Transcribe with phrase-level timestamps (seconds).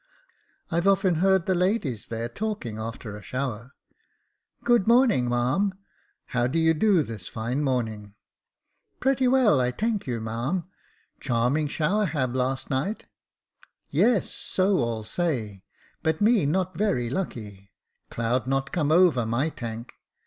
[0.71, 3.73] I've often heard the ladies there talking after a shower:—'
[4.63, 5.75] Good morning, marm.
[6.29, 8.15] How do you do this line morning?'"
[8.77, 10.67] * Pretty well, I tank you, marm.
[11.19, 13.05] Charming shower hab last night.'
[13.91, 15.65] "'Yes, so all say;
[16.01, 17.69] but me not very lucky.
[18.09, 19.93] Cloud not come over my tank.